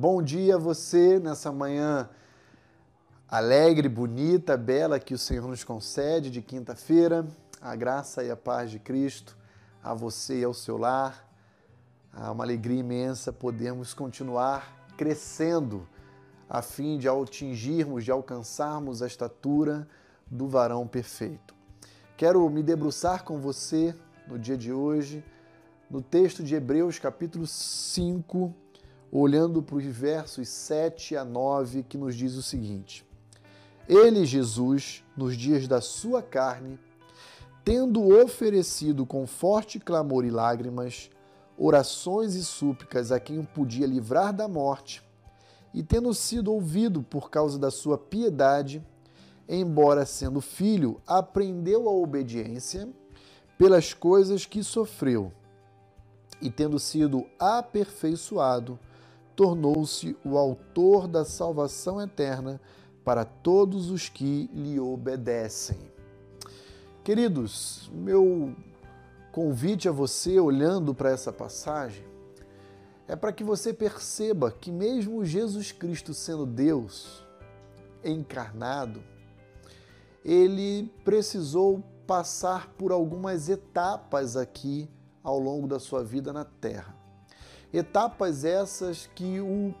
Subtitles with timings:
[0.00, 2.08] Bom dia a você nessa manhã
[3.28, 7.26] alegre, bonita, bela que o Senhor nos concede de quinta-feira.
[7.60, 9.36] A graça e a paz de Cristo
[9.82, 11.28] a você e ao seu lar.
[12.12, 15.84] Há uma alegria imensa podermos continuar crescendo
[16.48, 19.84] a fim de atingirmos, de alcançarmos a estatura
[20.28, 21.56] do varão perfeito.
[22.16, 23.92] Quero me debruçar com você
[24.28, 25.24] no dia de hoje
[25.90, 28.54] no texto de Hebreus, capítulo 5,
[29.10, 33.04] olhando para os versos 7 a 9, que nos diz o seguinte:
[33.88, 36.78] Ele, Jesus, nos dias da sua carne,
[37.64, 41.10] tendo oferecido com forte clamor e lágrimas,
[41.56, 45.02] orações e súplicas a quem o podia livrar da morte,
[45.74, 48.82] e tendo sido ouvido por causa da sua piedade,
[49.48, 52.88] embora sendo filho, aprendeu a obediência
[53.56, 55.32] pelas coisas que sofreu,
[56.40, 58.78] e tendo sido aperfeiçoado,
[59.38, 62.60] tornou-se o autor da salvação eterna
[63.04, 65.78] para todos os que lhe obedecem.
[67.04, 68.52] Queridos, meu
[69.30, 72.04] convite a você, olhando para essa passagem,
[73.06, 77.24] é para que você perceba que, mesmo Jesus Cristo sendo Deus
[78.04, 79.00] encarnado,
[80.24, 84.90] ele precisou passar por algumas etapas aqui
[85.22, 86.98] ao longo da sua vida na Terra.
[87.72, 89.74] Etapas essas que o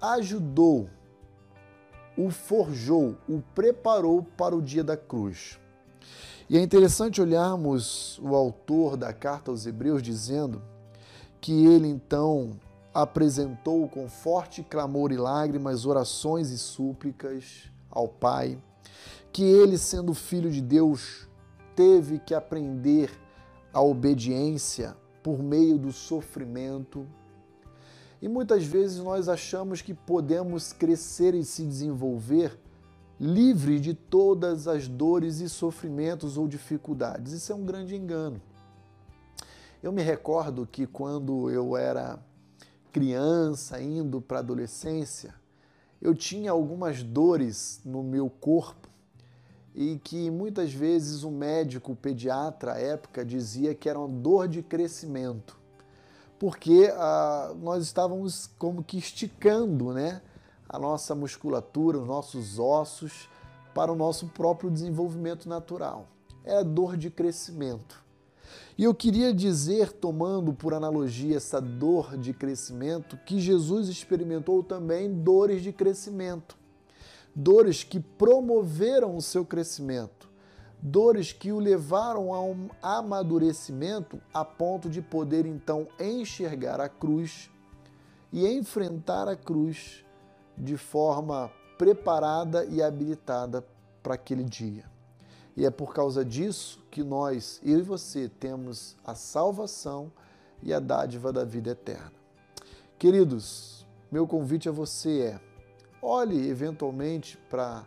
[0.00, 0.88] ajudou,
[2.16, 5.60] o forjou, o preparou para o dia da cruz.
[6.48, 10.60] E é interessante olharmos o autor da carta aos Hebreus dizendo
[11.40, 12.58] que ele então
[12.92, 18.58] apresentou com forte clamor e lágrimas orações e súplicas ao Pai,
[19.32, 21.28] que ele, sendo filho de Deus,
[21.76, 23.10] teve que aprender
[23.72, 27.06] a obediência por meio do sofrimento.
[28.20, 32.58] E muitas vezes nós achamos que podemos crescer e se desenvolver
[33.18, 37.32] livre de todas as dores e sofrimentos ou dificuldades.
[37.32, 38.40] Isso é um grande engano.
[39.82, 42.18] Eu me recordo que quando eu era
[42.92, 45.34] criança, indo para a adolescência,
[46.02, 48.89] eu tinha algumas dores no meu corpo
[49.74, 54.48] e que muitas vezes o médico, o pediatra à época, dizia que era uma dor
[54.48, 55.56] de crescimento,
[56.38, 60.22] porque ah, nós estávamos como que esticando né,
[60.68, 63.28] a nossa musculatura, os nossos ossos,
[63.74, 66.08] para o nosso próprio desenvolvimento natural.
[66.44, 68.02] É dor de crescimento.
[68.76, 75.12] E eu queria dizer, tomando por analogia essa dor de crescimento, que Jesus experimentou também
[75.22, 76.59] dores de crescimento
[77.34, 80.28] dores que promoveram o seu crescimento,
[80.82, 87.50] dores que o levaram a um amadurecimento a ponto de poder então enxergar a cruz
[88.32, 90.04] e enfrentar a cruz
[90.56, 93.64] de forma preparada e habilitada
[94.02, 94.84] para aquele dia.
[95.56, 100.12] E é por causa disso que nós, eu e você, temos a salvação
[100.62, 102.12] e a dádiva da vida eterna.
[102.98, 105.49] Queridos, meu convite a você é
[106.02, 107.86] Olhe eventualmente para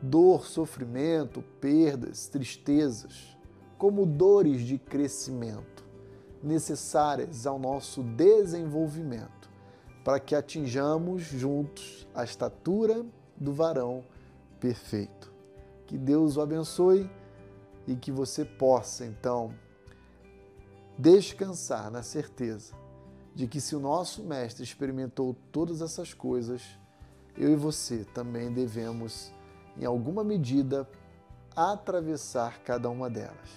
[0.00, 3.36] dor, sofrimento, perdas, tristezas,
[3.76, 5.84] como dores de crescimento
[6.42, 9.50] necessárias ao nosso desenvolvimento,
[10.02, 13.04] para que atinjamos juntos a estatura
[13.36, 14.04] do varão
[14.58, 15.32] perfeito.
[15.86, 17.08] Que Deus o abençoe
[17.86, 19.54] e que você possa então
[20.98, 22.81] descansar na certeza
[23.34, 26.62] de que se o nosso Mestre experimentou todas essas coisas,
[27.36, 29.32] eu e você também devemos,
[29.76, 30.88] em alguma medida,
[31.56, 33.48] atravessar cada uma delas.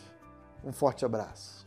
[0.64, 1.65] Um forte abraço.